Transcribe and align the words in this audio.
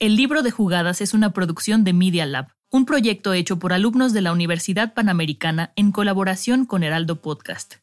El 0.00 0.14
libro 0.14 0.42
de 0.42 0.52
jugadas 0.52 1.00
es 1.00 1.12
una 1.12 1.32
producción 1.32 1.82
de 1.82 1.92
Media 1.92 2.24
Lab, 2.24 2.52
un 2.70 2.84
proyecto 2.84 3.32
hecho 3.32 3.58
por 3.58 3.72
alumnos 3.72 4.12
de 4.12 4.20
la 4.20 4.30
Universidad 4.30 4.94
Panamericana 4.94 5.72
en 5.74 5.90
colaboración 5.90 6.66
con 6.66 6.84
Heraldo 6.84 7.16
Podcast. 7.16 7.74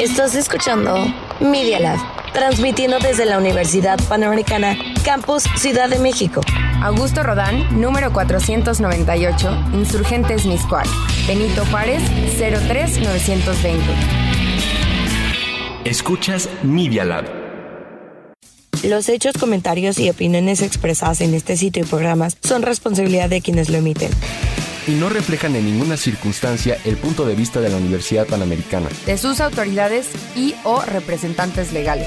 Estás 0.00 0.34
escuchando 0.34 1.06
Media 1.40 1.78
Lab, 1.78 1.98
transmitiendo 2.32 2.98
desde 3.00 3.26
la 3.26 3.36
Universidad 3.36 3.98
Panamericana, 4.08 4.78
Campus 5.04 5.42
Ciudad 5.56 5.90
de 5.90 5.98
México. 5.98 6.40
Augusto 6.80 7.22
Rodán, 7.22 7.78
número 7.78 8.14
498, 8.14 9.72
Insurgentes 9.74 10.46
Miscual. 10.46 10.86
Benito 11.26 11.66
Juárez, 11.66 12.02
03920. 12.38 13.84
Escuchas 15.84 16.48
Media 16.62 17.04
Lab. 17.04 17.45
Los 18.86 19.08
hechos, 19.08 19.34
comentarios 19.36 19.98
y 19.98 20.08
opiniones 20.08 20.62
expresadas 20.62 21.20
en 21.20 21.34
este 21.34 21.56
sitio 21.56 21.82
y 21.82 21.86
programas 21.86 22.36
son 22.40 22.62
responsabilidad 22.62 23.28
de 23.28 23.40
quienes 23.40 23.68
lo 23.68 23.78
emiten. 23.78 24.12
Y 24.86 24.92
no 24.92 25.08
reflejan 25.08 25.56
en 25.56 25.64
ninguna 25.64 25.96
circunstancia 25.96 26.78
el 26.84 26.96
punto 26.96 27.26
de 27.26 27.34
vista 27.34 27.60
de 27.60 27.68
la 27.68 27.78
Universidad 27.78 28.28
Panamericana. 28.28 28.88
De 29.04 29.18
sus 29.18 29.40
autoridades 29.40 30.06
y 30.36 30.54
o 30.62 30.82
representantes 30.82 31.72
legales. 31.72 32.06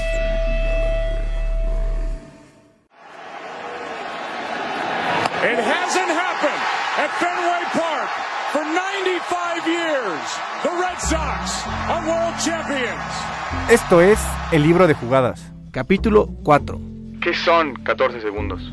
It 5.42 5.58
hasn't 5.58 6.08
happened 6.08 6.62
at 6.96 7.10
Fenway 7.20 7.62
Park 7.74 8.08
for 8.52 8.64
95 8.64 9.66
years. 9.66 10.20
The 10.62 10.70
Red 10.70 10.98
Sox 10.98 11.66
are 11.90 12.08
world 12.08 12.38
champions. 12.42 13.30
Esto 13.70 14.00
es 14.00 14.18
El 14.50 14.62
libro 14.62 14.86
de 14.86 14.94
jugadas, 14.94 15.42
capítulo 15.70 16.26
4. 16.42 16.80
¿Qué 17.22 17.34
son 17.34 17.74
14 17.74 18.20
segundos? 18.20 18.72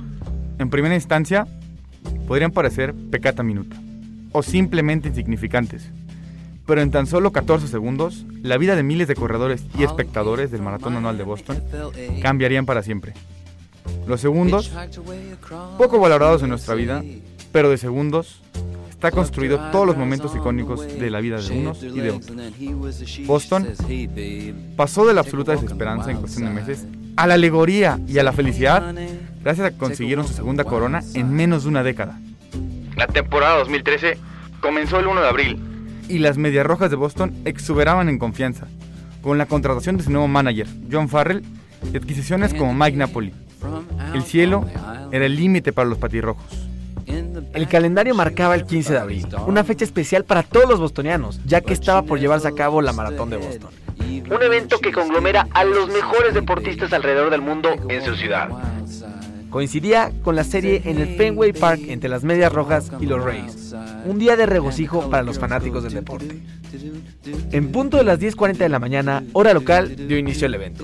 En 0.58 0.70
primera 0.70 0.96
instancia, 0.96 1.48
podrían 2.28 2.52
parecer 2.52 2.94
pecata 3.12 3.44
minuta 3.44 3.76
o 4.32 4.42
simplemente 4.42 5.10
insignificantes. 5.10 5.90
Pero 6.66 6.82
en 6.82 6.92
tan 6.92 7.08
solo 7.08 7.32
14 7.32 7.68
segundos, 7.68 8.26
la 8.42 8.58
vida 8.58 8.76
de 8.76 8.84
miles 8.84 9.08
de 9.08 9.16
corredores 9.16 9.66
y 9.78 9.84
espectadores 9.84 10.52
del 10.52 10.62
maratón 10.62 10.96
anual 10.96 11.18
de 11.18 11.24
Boston 11.24 11.64
cambiarían 12.22 12.66
para 12.66 12.84
siempre. 12.84 13.14
Los 14.06 14.20
segundos, 14.20 14.74
poco 15.78 16.00
valorados 16.00 16.44
en 16.44 16.50
nuestra 16.50 16.76
vida, 16.76 17.04
pero 17.54 17.70
de 17.70 17.78
segundos, 17.78 18.42
está 18.98 19.12
construido 19.12 19.60
todos 19.72 19.86
los 19.86 19.96
momentos 19.96 20.36
icónicos 20.36 20.82
de 20.82 21.12
la 21.12 21.20
vida 21.20 21.40
de 21.40 21.60
unos 21.60 21.84
y 21.84 22.00
de 22.00 22.10
otros. 22.10 22.36
Boston 23.28 23.68
pasó 24.76 25.06
de 25.06 25.14
la 25.14 25.22
absoluta 25.22 25.52
desesperanza 25.52 26.10
en 26.10 26.18
cuestión 26.18 26.46
de 26.46 26.52
meses 26.52 26.88
a 27.16 27.28
la 27.28 27.36
alegoría 27.36 28.00
y 28.08 28.18
a 28.18 28.24
la 28.24 28.34
felicidad 28.34 28.96
gracias 29.44 29.68
a 29.68 29.72
que 29.72 29.78
consiguieron 29.78 30.28
su 30.28 30.34
segunda 30.34 30.64
corona 30.64 31.04
en 31.14 31.32
menos 31.32 31.64
de 31.64 31.70
una 31.70 31.84
década. 31.84 32.20
La 32.96 33.06
temporada 33.06 33.60
2013 33.60 34.18
comenzó 34.62 35.00
el 35.00 35.06
1 35.06 35.22
de 35.22 35.28
abril. 35.28 35.60
Y 36.10 36.18
las 36.18 36.40
Medias 36.40 36.66
Rojas 36.66 36.90
de 36.90 36.96
Boston 36.96 37.36
exuberaban 37.46 38.10
en 38.10 38.18
confianza, 38.18 38.66
con 39.22 39.38
la 39.38 39.46
contratación 39.46 39.98
de 39.98 40.06
su 40.06 40.10
nuevo 40.10 40.28
manager, 40.28 40.66
John 40.92 41.08
Farrell, 41.08 41.44
y 41.94 41.98
adquisiciones 41.98 42.56
como 42.56 42.74
Mike 42.74 42.98
Napoli. 42.98 43.32
El 44.16 44.24
cielo 44.24 44.66
era 45.12 45.28
el 45.28 45.36
límite 45.36 45.72
para 45.72 45.88
los 45.88 46.00
patirrojos. 46.00 46.67
El 47.08 47.68
calendario 47.68 48.14
marcaba 48.14 48.56
el 48.56 48.66
15 48.66 48.94
de 48.94 49.00
abril, 49.00 49.28
una 49.48 49.64
fecha 49.64 49.86
especial 49.86 50.26
para 50.26 50.44
todos 50.44 50.70
los 50.70 50.80
bostonianos, 50.80 51.40
ya 51.46 51.62
que 51.62 51.74
estaba 51.74 52.04
por 52.04 52.20
llevarse 52.20 52.48
a 52.48 52.52
cabo 52.52 52.82
la 52.82 52.94
Maratón 52.94 53.30
de 53.30 53.38
Boston. 53.38 53.72
Un 54.30 54.44
evento 54.44 54.80
que 54.80 54.92
conglomera 54.92 55.48
a 55.54 55.64
los 55.64 55.88
mejores 55.88 56.34
deportistas 56.34 56.92
alrededor 56.92 57.30
del 57.30 57.42
mundo 57.42 57.70
en 57.88 58.04
su 58.04 58.16
ciudad. 58.16 58.50
Coincidía 59.50 60.12
con 60.24 60.36
la 60.36 60.44
serie 60.44 60.82
en 60.84 61.00
el 61.00 61.16
Fenway 61.16 61.54
Park 61.54 61.82
entre 61.88 62.10
las 62.10 62.24
Medias 62.24 62.52
Rojas 62.52 62.92
y 63.00 63.06
los 63.06 63.24
Rays. 63.24 63.74
Un 64.06 64.20
día 64.20 64.36
de 64.36 64.46
regocijo 64.46 65.10
para 65.10 65.24
los 65.24 65.40
fanáticos 65.40 65.84
del 65.84 65.94
deporte. 65.94 66.42
En 67.52 67.72
punto 67.72 67.98
de 67.98 68.04
las 68.04 68.20
10.40 68.20 68.58
de 68.58 68.70
la 68.70 68.80
mañana, 68.80 69.24
hora 69.32 69.54
local, 69.54 69.96
dio 70.08 70.18
inicio 70.18 70.48
el 70.48 70.56
evento. 70.56 70.84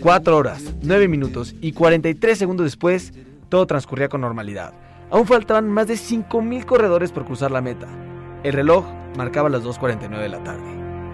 4 0.00 0.36
horas, 0.36 0.62
9 0.82 1.08
minutos 1.08 1.54
y 1.62 1.72
43 1.72 2.36
segundos 2.36 2.64
después, 2.64 3.14
todo 3.48 3.66
transcurría 3.66 4.08
con 4.08 4.20
normalidad. 4.20 4.74
Aún 5.12 5.26
faltaban 5.26 5.68
más 5.68 5.88
de 5.88 5.94
5.000 5.94 6.64
corredores 6.64 7.12
por 7.12 7.26
cruzar 7.26 7.50
la 7.50 7.60
meta. 7.60 7.86
El 8.44 8.54
reloj 8.54 8.86
marcaba 9.14 9.50
las 9.50 9.62
2.49 9.62 10.08
de 10.18 10.28
la 10.30 10.42
tarde. 10.42 10.64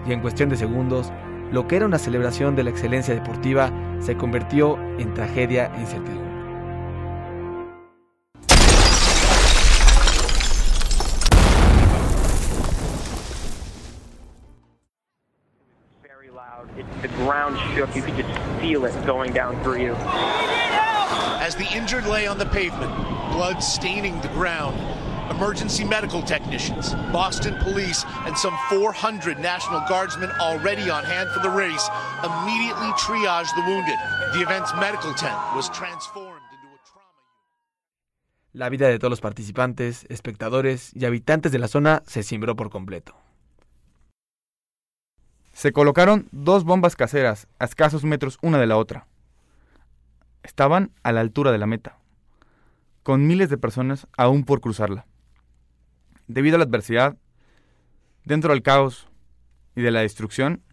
Y 0.07 0.13
en 0.13 0.21
cuestión 0.21 0.47
de 0.47 0.55
segundos, 0.55 1.11
lo 1.51 1.67
que 1.67 1.75
era 1.75 1.85
una 1.85 1.99
celebración 1.99 2.55
de 2.55 2.63
la 2.63 2.69
excelencia 2.69 3.13
deportiva 3.13 3.69
se 3.99 4.15
convirtió 4.15 4.79
en 4.99 5.13
tragedia 5.13 5.69
e 5.75 5.81
incertidumbre. 5.81 6.29
You 17.95 18.01
could 18.01 18.15
just 18.17 18.29
feel 18.61 18.85
it 18.85 18.93
going 19.05 19.33
down 19.33 19.61
through 19.63 19.79
you. 19.79 19.95
As 21.49 21.55
the 21.55 21.75
injured 21.75 22.05
lay 22.05 22.27
on 22.27 22.37
the 22.37 22.45
pavement, 22.45 22.93
blood 23.31 23.57
staining 23.63 24.21
the 24.21 24.27
ground, 24.27 24.77
emergency 25.31 25.83
medical 25.83 26.21
technicians, 26.21 26.93
Boston 27.11 27.55
police, 27.63 28.05
and 28.27 28.37
some 28.37 28.55
400 28.69 29.39
National 29.39 29.81
Guardsmen 29.89 30.29
already 30.39 30.91
on 30.91 31.03
hand 31.03 31.27
for 31.31 31.39
the 31.39 31.49
race 31.49 31.89
immediately 32.23 32.91
triaged 33.01 33.49
the 33.55 33.63
wounded. 33.65 33.97
The 34.35 34.43
event's 34.43 34.75
medical 34.75 35.11
tent 35.15 35.35
was 35.55 35.71
transformed. 35.71 36.45
into 36.53 36.67
a 36.67 36.77
trauma 36.85 37.09
La 38.53 38.69
vida 38.69 38.87
de 38.87 38.99
todos 38.99 39.09
los 39.09 39.21
participantes, 39.21 40.05
espectadores 40.07 40.91
y 40.93 41.05
habitantes 41.05 41.51
de 41.51 41.57
la 41.57 41.67
zona 41.67 42.03
se 42.05 42.21
cimbró 42.21 42.55
por 42.55 42.69
completo. 42.69 43.15
Se 45.53 45.71
colocaron 45.71 46.27
dos 46.31 46.63
bombas 46.63 46.95
caseras 46.95 47.47
a 47.57 47.65
escasos 47.65 48.03
metros 48.03 48.37
una 48.43 48.59
de 48.59 48.67
la 48.67 48.77
otra. 48.77 49.07
Estaban 50.49 50.91
a 51.03 51.11
la 51.11 51.21
altura 51.21 51.51
de 51.51 51.59
la 51.59 51.67
meta, 51.67 51.99
con 53.03 53.27
miles 53.27 53.51
de 53.51 53.59
personas 53.59 54.07
aún 54.17 54.45
por 54.45 54.61
cruzarla. 54.61 55.05
Debido 56.25 56.55
a 56.55 56.57
la 56.57 56.65
adversidad, 56.65 57.17
dentro 58.25 58.51
del 58.51 58.63
caos 58.63 59.07
y 59.75 59.81
de 59.83 59.91
la 59.91 59.99
destrucción, 59.99 60.63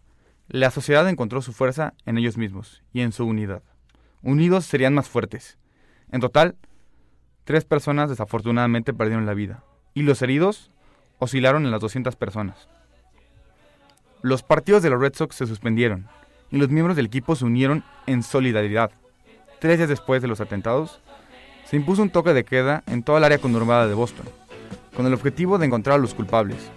la 0.47 0.71
sociedad 0.71 1.07
encontró 1.07 1.43
su 1.43 1.53
fuerza 1.53 1.93
en 2.07 2.17
ellos 2.17 2.37
mismos 2.37 2.81
y 2.91 3.01
en 3.01 3.11
su 3.11 3.23
unidad. 3.27 3.61
Unidos 4.23 4.65
serían 4.65 4.95
más 4.95 5.09
fuertes. 5.09 5.59
En 6.11 6.21
total, 6.21 6.57
tres 7.43 7.63
personas 7.63 8.09
desafortunadamente 8.09 8.95
perdieron 8.95 9.27
la 9.27 9.35
vida 9.35 9.63
y 9.93 10.01
los 10.01 10.23
heridos 10.23 10.71
oscilaron 11.19 11.65
en 11.65 11.71
las 11.71 11.81
200 11.81 12.15
personas. 12.15 12.67
Los 14.23 14.41
partidos 14.41 14.81
de 14.81 14.89
los 14.89 14.99
Red 14.99 15.13
Sox 15.13 15.35
se 15.35 15.45
suspendieron 15.45 16.07
y 16.49 16.57
los 16.57 16.69
miembros 16.69 16.95
del 16.95 17.05
equipo 17.05 17.35
se 17.35 17.45
unieron 17.45 17.83
en 18.07 18.23
solidaridad. 18.23 18.89
Tres 19.59 19.77
días 19.77 19.89
después 19.89 20.21
de 20.21 20.27
los 20.27 20.39
atentados, 20.39 20.99
se 21.65 21.75
impuso 21.75 22.03
un 22.03 22.11
toque 22.11 22.33
de 22.33 22.45
queda 22.45 22.83
en 22.85 23.01
toda 23.01 23.17
el 23.17 23.23
área 23.23 23.39
conurbada 23.39 23.87
de 23.87 23.95
Boston, 23.95 24.27
con 24.95 25.07
el 25.07 25.13
objetivo 25.13 25.57
de 25.57 25.65
encontrar 25.65 25.95
a 25.95 26.01
los 26.01 26.13
culpables. 26.13 26.69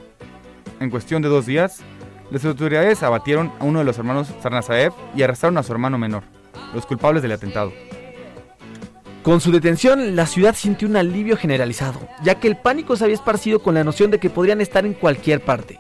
En 0.81 0.89
cuestión 0.89 1.21
de 1.21 1.29
dos 1.29 1.45
días, 1.45 1.83
las 2.31 2.45
autoridades 2.45 3.03
abatieron 3.03 3.53
a 3.61 3.65
uno 3.65 3.81
de 3.81 3.85
los 3.85 3.99
hermanos 3.99 4.33
Sarnasaev 4.43 4.93
y 5.15 5.23
arrestaron 5.23 5.59
a 5.59 5.63
su 5.63 5.73
hermano 5.73 5.99
menor, 5.99 6.23
los 6.73 6.87
culpables 6.87 7.23
del 7.23 7.33
atentado. 7.33 7.71
Con 9.23 9.43
su 9.43 9.53
detención, 9.53 10.17
la 10.17 10.25
ciudad 10.25 10.55
sintió 10.55 10.89
un 10.89 10.97
alivio 10.97 11.37
generalizado, 11.37 12.01
ya 12.23 12.37
que 12.37 12.49
el 12.49 12.57
pánico 12.57 12.97
se 12.97 13.05
había 13.05 13.17
esparcido 13.17 13.63
con 13.63 13.75
la 13.75 13.85
noción 13.85 14.11
de 14.11 14.19
que 14.19 14.31
podrían 14.31 14.63
estar 14.63 14.87
en 14.87 14.95
cualquier 14.95 15.43
parte. 15.43 15.79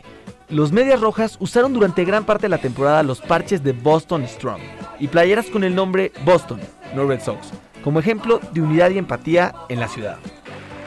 Los 0.50 0.72
Medias 0.72 1.00
Rojas 1.00 1.36
usaron 1.38 1.72
durante 1.72 2.04
gran 2.04 2.24
parte 2.24 2.46
de 2.46 2.48
la 2.48 2.58
temporada 2.58 3.04
los 3.04 3.20
parches 3.20 3.62
de 3.62 3.72
Boston 3.72 4.26
Strong 4.26 4.60
y 4.98 5.06
playeras 5.06 5.46
con 5.46 5.62
el 5.62 5.76
nombre 5.76 6.10
Boston, 6.24 6.58
no 6.92 7.06
Red 7.06 7.20
Sox, 7.20 7.52
como 7.84 8.00
ejemplo 8.00 8.40
de 8.50 8.60
unidad 8.60 8.90
y 8.90 8.98
empatía 8.98 9.54
en 9.68 9.78
la 9.78 9.86
ciudad. 9.86 10.18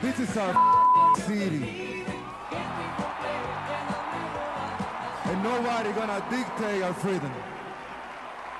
This 0.01 0.19
is 0.19 0.35
our 0.35 0.53
city. 1.15 2.03
And 5.31 5.41
nobody 5.41 5.93
gonna 5.93 6.19
dictate 6.29 6.83
our 6.83 6.93
freedom. 6.95 7.31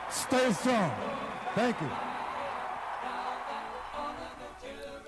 Stay 0.10 0.54
strong. 0.54 0.90
Thank 1.54 1.76
you. 1.82 1.88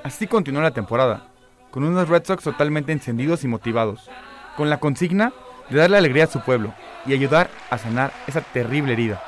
Así 0.04 0.28
continuó 0.28 0.62
la 0.62 0.72
temporada, 0.72 1.30
con 1.72 1.86
unos 1.86 2.10
Red 2.10 2.26
Sox 2.26 2.44
totalmente 2.44 2.92
encendidos 2.92 3.46
y 3.46 3.48
motivados, 3.48 4.10
con 4.58 4.70
la 4.70 4.82
consigna 4.82 5.32
de 5.70 5.80
darle 5.80 5.98
alegría 5.98 6.26
a 6.26 6.28
su 6.28 6.42
pueblo 6.42 6.74
y 7.06 7.14
ayudar 7.14 7.50
a 7.70 7.78
sanar 7.78 8.12
esa 8.28 8.42
terrible 8.42 8.94
herida. 8.94 9.22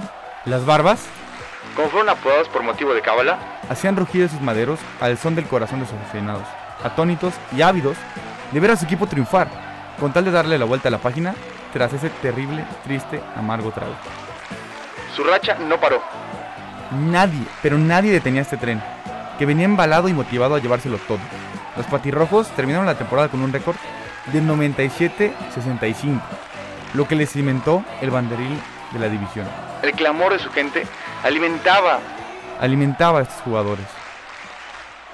Las 0.45 0.65
barbas, 0.65 1.05
como 1.75 1.89
fueron 1.89 2.09
apodados 2.09 2.47
por 2.49 2.63
motivo 2.63 2.93
de 2.93 3.01
cábala, 3.01 3.37
hacían 3.69 3.95
rugir 3.95 4.29
sus 4.29 4.41
maderos 4.41 4.79
al 4.99 5.17
son 5.17 5.35
del 5.35 5.47
corazón 5.47 5.79
de 5.79 5.85
sus 5.85 5.95
aficionados, 5.95 6.47
atónitos 6.83 7.33
y 7.55 7.61
ávidos 7.61 7.97
de 8.51 8.59
ver 8.59 8.71
a 8.71 8.77
su 8.77 8.85
equipo 8.85 9.07
triunfar, 9.07 9.47
con 9.99 10.13
tal 10.13 10.25
de 10.25 10.31
darle 10.31 10.57
la 10.57 10.65
vuelta 10.65 10.87
a 10.87 10.91
la 10.91 10.99
página 10.99 11.35
tras 11.73 11.93
ese 11.93 12.09
terrible, 12.09 12.65
triste, 12.83 13.21
amargo 13.35 13.71
trago. 13.71 13.93
Su 15.15 15.23
racha 15.23 15.55
no 15.55 15.79
paró. 15.79 16.01
Nadie, 16.91 17.43
pero 17.61 17.77
nadie 17.77 18.11
detenía 18.11 18.41
este 18.41 18.57
tren, 18.57 18.81
que 19.37 19.45
venía 19.45 19.65
embalado 19.65 20.07
y 20.07 20.13
motivado 20.13 20.55
a 20.55 20.59
llevárselo 20.59 20.97
todo. 20.99 21.19
Los 21.75 21.85
patirrojos 21.87 22.47
terminaron 22.55 22.85
la 22.85 22.97
temporada 22.97 23.27
con 23.27 23.41
un 23.41 23.51
récord 23.51 23.75
de 24.33 24.41
97-65, 24.41 26.21
lo 26.93 27.07
que 27.07 27.15
les 27.15 27.31
cimentó 27.31 27.83
el 28.01 28.11
banderil 28.11 28.59
de 28.91 28.99
la 28.99 29.09
división. 29.09 29.47
El 29.81 29.91
clamor 29.93 30.33
de 30.33 30.39
su 30.39 30.49
gente 30.49 30.85
alimentaba 31.23 31.99
alimentaba 32.59 33.19
a 33.19 33.21
estos 33.23 33.41
jugadores. 33.41 33.85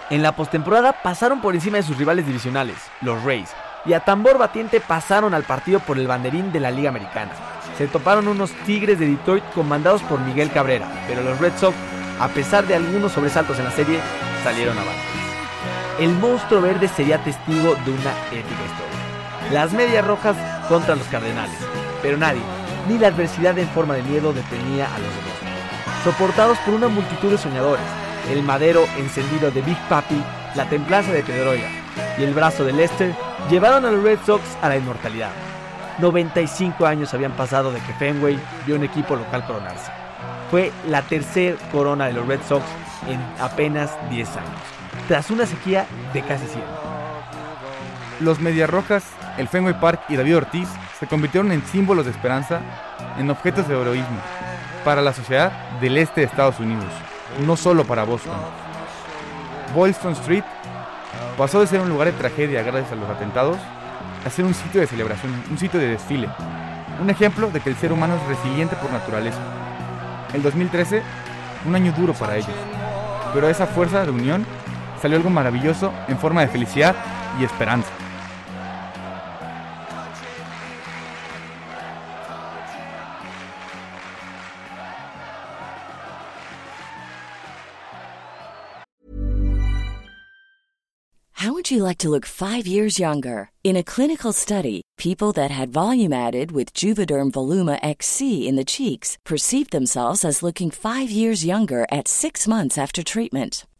En 0.09 0.21
la 0.21 0.33
postemporada 0.33 0.93
pasaron 0.93 1.41
por 1.41 1.55
encima 1.55 1.77
de 1.77 1.83
sus 1.83 1.97
rivales 1.97 2.25
divisionales, 2.25 2.75
los 3.01 3.23
Rays, 3.23 3.49
y 3.85 3.93
a 3.93 4.01
tambor 4.01 4.37
batiente 4.37 4.79
pasaron 4.79 5.33
al 5.33 5.43
partido 5.43 5.79
por 5.79 5.97
el 5.97 6.07
banderín 6.07 6.51
de 6.51 6.59
la 6.59 6.71
Liga 6.71 6.89
Americana. 6.89 7.31
Se 7.77 7.87
toparon 7.87 8.27
unos 8.27 8.51
Tigres 8.65 8.99
de 8.99 9.07
Detroit 9.07 9.43
comandados 9.53 10.01
por 10.03 10.19
Miguel 10.19 10.51
Cabrera, 10.51 10.87
pero 11.07 11.23
los 11.23 11.39
Red 11.39 11.53
Sox, 11.57 11.75
a 12.19 12.27
pesar 12.27 12.65
de 12.67 12.75
algunos 12.75 13.11
sobresaltos 13.11 13.57
en 13.57 13.65
la 13.65 13.71
serie, 13.71 13.99
salieron 14.43 14.77
abajo. 14.77 15.22
El 15.99 16.09
monstruo 16.09 16.59
verde 16.59 16.87
sería 16.87 17.23
testigo 17.23 17.75
de 17.85 17.91
una 17.91 18.11
épica 18.31 18.63
historia. 18.65 19.51
Las 19.51 19.73
medias 19.73 20.05
rojas 20.05 20.35
contra 20.67 20.95
los 20.95 21.05
Cardenales, 21.07 21.57
pero 22.01 22.17
nadie, 22.17 22.41
ni 22.87 22.97
la 22.97 23.07
adversidad 23.07 23.57
en 23.59 23.67
forma 23.69 23.93
de 23.93 24.03
miedo 24.03 24.33
detenía 24.33 24.85
a 24.87 24.97
los 24.97 25.09
demás. 25.09 26.03
Soportados 26.03 26.57
por 26.59 26.73
una 26.73 26.87
multitud 26.87 27.29
de 27.29 27.37
soñadores, 27.37 27.85
el 28.31 28.41
madero 28.41 28.85
encendido 28.97 29.51
de 29.51 29.61
Big 29.61 29.77
Papi, 29.87 30.19
la 30.55 30.67
templanza 30.67 31.11
de 31.11 31.21
Pedroya 31.21 31.69
y 32.17 32.23
el 32.23 32.33
brazo 32.33 32.63
de 32.63 32.73
Lester 32.73 33.13
llevaron 33.49 33.85
a 33.85 33.91
los 33.91 34.03
Red 34.03 34.19
Sox 34.25 34.41
a 34.61 34.69
la 34.69 34.77
inmortalidad. 34.77 35.31
95 35.99 36.85
años 36.87 37.13
habían 37.13 37.33
pasado 37.33 37.71
de 37.71 37.79
que 37.81 37.93
Fenway 37.93 38.39
vio 38.65 38.75
un 38.75 38.83
equipo 38.83 39.15
local 39.15 39.45
coronarse. 39.45 39.91
Fue 40.49 40.71
la 40.87 41.03
tercera 41.03 41.55
corona 41.71 42.07
de 42.07 42.13
los 42.13 42.27
Red 42.27 42.39
Sox 42.47 42.63
en 43.07 43.19
apenas 43.39 43.91
10 44.09 44.27
años, 44.37 44.61
tras 45.07 45.29
una 45.31 45.45
sequía 45.45 45.85
de 46.13 46.21
casi 46.21 46.45
100. 46.47 46.63
Los 48.19 48.39
Mediarrojas, 48.39 49.03
el 49.37 49.47
Fenway 49.47 49.79
Park 49.79 50.01
y 50.09 50.15
David 50.15 50.37
Ortiz 50.37 50.69
se 50.99 51.07
convirtieron 51.07 51.51
en 51.51 51.65
símbolos 51.65 52.05
de 52.05 52.11
esperanza, 52.11 52.61
en 53.17 53.29
objetos 53.29 53.67
de 53.67 53.79
heroísmo, 53.79 54.19
para 54.85 55.01
la 55.01 55.13
sociedad 55.13 55.51
del 55.81 55.97
este 55.97 56.21
de 56.21 56.27
Estados 56.27 56.59
Unidos, 56.59 56.91
no 57.45 57.57
solo 57.57 57.83
para 57.83 58.03
Boston. 58.03 58.37
Boylston 59.73 60.13
Street 60.13 60.43
pasó 61.37 61.59
de 61.59 61.67
ser 61.67 61.81
un 61.81 61.89
lugar 61.89 62.07
de 62.07 62.17
tragedia 62.17 62.61
gracias 62.63 62.91
a 62.91 62.95
los 62.95 63.09
atentados 63.09 63.57
a 64.25 64.29
ser 64.29 64.45
un 64.45 64.53
sitio 64.53 64.79
de 64.79 64.87
celebración, 64.87 65.33
un 65.49 65.57
sitio 65.57 65.79
de 65.79 65.87
desfile, 65.87 66.29
un 67.01 67.09
ejemplo 67.09 67.49
de 67.49 67.59
que 67.59 67.69
el 67.69 67.75
ser 67.75 67.91
humano 67.91 68.15
es 68.15 68.27
resiliente 68.27 68.75
por 68.75 68.91
naturaleza. 68.91 69.39
El 70.33 70.41
2013 70.41 71.01
fue 71.61 71.69
un 71.69 71.75
año 71.75 71.91
duro 71.91 72.13
para 72.13 72.37
ellos, 72.37 72.55
pero 73.33 73.49
esa 73.49 73.67
fuerza 73.67 74.05
de 74.05 74.11
unión 74.11 74.45
salió 75.03 75.17
algo 75.17 75.29
maravilloso 75.29 75.91
en 76.07 76.17
forma 76.17 76.39
de 76.39 76.47
felicidad 76.47 76.95
y 77.37 77.43
esperanza. 77.43 77.89
How 91.33 91.51
would 91.51 91.69
you 91.69 91.83
like 91.83 91.97
to 91.97 92.09
look 92.09 92.25
five 92.25 92.65
years 92.65 92.97
younger? 92.97 93.49
In 93.65 93.75
a 93.75 93.83
clinical 93.83 94.31
study, 94.31 94.81
people 94.97 95.33
that 95.33 95.51
had 95.51 95.73
volume 95.73 96.13
added 96.13 96.53
with 96.53 96.73
Juvederm 96.73 97.31
Voluma 97.31 97.77
XC 97.83 98.47
in 98.47 98.55
the 98.55 98.63
cheeks 98.63 99.17
perceived 99.25 99.71
themselves 99.71 100.23
as 100.23 100.41
looking 100.41 100.71
five 100.71 101.11
years 101.11 101.43
younger 101.43 101.85
at 101.91 102.07
six 102.07 102.47
months 102.47 102.77
after 102.77 103.03
treatment. 103.03 103.65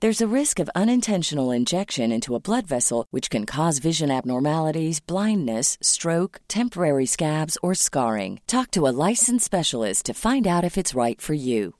There's 0.00 0.20
a 0.20 0.28
risk 0.28 0.60
of 0.60 0.70
unintentional 0.76 1.50
injection 1.50 2.12
into 2.12 2.36
a 2.36 2.40
blood 2.40 2.68
vessel, 2.68 3.06
which 3.10 3.30
can 3.30 3.44
cause 3.46 3.80
vision 3.80 4.12
abnormalities, 4.12 5.00
blindness, 5.00 5.76
stroke, 5.82 6.40
temporary 6.46 7.04
scabs, 7.04 7.58
or 7.64 7.74
scarring. 7.74 8.38
Talk 8.46 8.70
to 8.72 8.86
a 8.86 8.94
licensed 9.08 9.44
specialist 9.44 10.06
to 10.06 10.14
find 10.14 10.46
out 10.46 10.62
if 10.62 10.78
it's 10.78 10.94
right 10.94 11.20
for 11.20 11.34
you. 11.34 11.74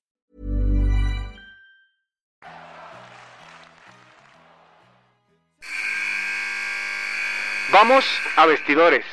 Vamos 7.71 8.05
a 8.37 8.47
vestidores. 8.49 9.05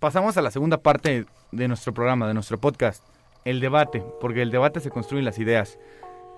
Pasamos 0.00 0.36
a 0.36 0.42
la 0.42 0.50
segunda 0.50 0.78
parte 0.78 1.26
de 1.52 1.68
nuestro 1.68 1.94
programa, 1.94 2.26
de 2.26 2.34
nuestro 2.34 2.58
podcast, 2.58 3.04
el 3.44 3.60
debate, 3.60 4.04
porque 4.20 4.42
el 4.42 4.50
debate 4.50 4.80
se 4.80 4.90
construyen 4.90 5.24
las 5.24 5.38
ideas. 5.38 5.78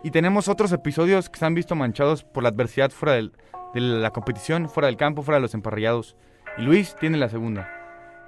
Y 0.02 0.10
tenemos 0.10 0.48
otros 0.48 0.72
episodios 0.72 1.28
que 1.28 1.38
se 1.38 1.46
han 1.46 1.54
visto 1.54 1.74
manchados 1.74 2.24
por 2.24 2.42
la 2.42 2.48
adversidad 2.48 2.90
fuera 2.90 3.14
de 3.14 3.30
la 3.74 4.10
competición, 4.10 4.68
fuera 4.68 4.86
del 4.86 4.96
campo, 4.96 5.22
fuera 5.22 5.36
de 5.36 5.42
los 5.42 5.54
emparrillados. 5.54 6.16
Y 6.58 6.62
Luis 6.62 6.96
tiene 6.98 7.18
la 7.18 7.28
segunda. 7.28 7.68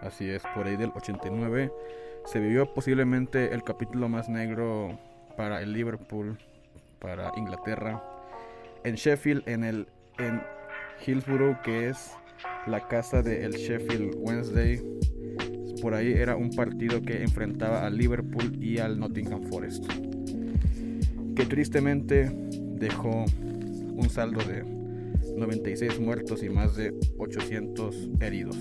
Así 0.00 0.28
es, 0.28 0.42
por 0.54 0.66
ahí 0.66 0.76
del 0.76 0.92
89 0.94 1.72
se 2.24 2.40
vivió 2.40 2.72
posiblemente 2.72 3.54
el 3.54 3.62
capítulo 3.62 4.08
más 4.08 4.28
negro 4.28 4.98
para 5.36 5.60
el 5.60 5.72
Liverpool, 5.72 6.38
para 6.98 7.32
Inglaterra. 7.36 8.02
En 8.82 8.94
Sheffield, 8.94 9.48
en 9.48 9.64
el 9.64 9.88
en 10.18 10.42
Hillsborough, 11.04 11.60
que 11.62 11.88
es 11.88 12.12
la 12.66 12.86
casa 12.88 13.22
del 13.22 13.52
Sheffield 13.52 14.14
Wednesday. 14.16 14.82
Por 15.84 15.92
ahí 15.92 16.14
era 16.14 16.34
un 16.34 16.48
partido 16.48 17.02
que 17.02 17.22
enfrentaba 17.22 17.86
al 17.86 17.98
Liverpool 17.98 18.56
y 18.58 18.78
al 18.78 18.98
Nottingham 18.98 19.42
Forest. 19.42 19.84
Que 21.36 21.44
tristemente 21.44 22.34
dejó 22.78 23.26
un 23.94 24.08
saldo 24.08 24.40
de 24.44 24.64
96 25.36 26.00
muertos 26.00 26.42
y 26.42 26.48
más 26.48 26.74
de 26.74 26.94
800 27.18 28.08
heridos. 28.20 28.56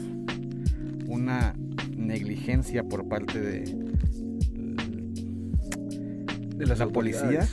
Una 1.07 1.55
negligencia 1.95 2.83
por 2.83 3.07
parte 3.07 3.39
de, 3.39 3.73
De 6.57 6.65
las 6.65 6.79
la 6.79 6.87
policía, 6.89 7.47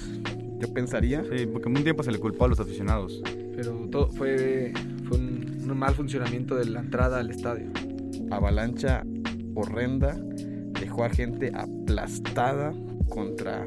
yo 0.58 0.74
pensaría. 0.74 1.22
Sí, 1.22 1.46
porque 1.46 1.68
un 1.68 1.74
tiempo 1.74 2.02
se 2.02 2.10
le 2.10 2.18
culpó 2.18 2.46
a 2.46 2.48
los 2.48 2.58
aficionados. 2.58 3.22
Pero 3.54 3.88
todo 3.88 4.10
fue, 4.10 4.72
fue 5.04 5.16
un, 5.16 5.70
un 5.70 5.78
mal 5.78 5.94
funcionamiento 5.94 6.56
de 6.56 6.64
la 6.64 6.80
entrada 6.80 7.20
al 7.20 7.30
estadio. 7.30 7.68
avalancha 8.32 9.04
horrenda 9.60 10.16
dejó 10.80 11.04
a 11.04 11.10
gente 11.10 11.52
aplastada 11.54 12.72
contra 13.08 13.64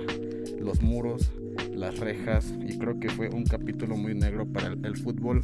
los 0.59 0.81
muros, 0.81 1.31
las 1.71 1.99
rejas 1.99 2.53
y 2.65 2.77
creo 2.77 2.99
que 2.99 3.09
fue 3.09 3.29
un 3.29 3.43
capítulo 3.43 3.95
muy 3.95 4.15
negro 4.15 4.45
para 4.45 4.67
el, 4.67 4.85
el 4.85 4.97
fútbol, 4.97 5.41